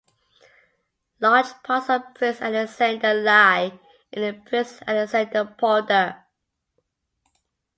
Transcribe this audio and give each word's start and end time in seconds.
Large 1.19 1.61
parts 1.61 1.87
of 1.91 2.15
Prins 2.15 2.41
Alexander 2.41 3.13
lie 3.13 3.77
in 4.11 4.21
the 4.23 4.33
Prins 4.49 4.79
Alexanderpolder. 4.87 6.23